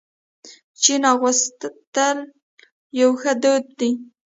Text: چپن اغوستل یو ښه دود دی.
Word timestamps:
چپن 0.81 1.03
اغوستل 1.11 2.17
یو 2.99 3.09
ښه 3.21 3.31
دود 3.41 3.65
دی. 3.79 3.91